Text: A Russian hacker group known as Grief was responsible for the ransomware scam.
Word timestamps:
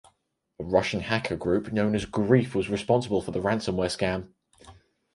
A 0.59 0.63
Russian 0.63 1.01
hacker 1.01 1.35
group 1.35 1.71
known 1.71 1.93
as 1.93 2.05
Grief 2.05 2.55
was 2.55 2.71
responsible 2.71 3.21
for 3.21 3.29
the 3.29 3.39
ransomware 3.39 3.95
scam. 3.95 4.33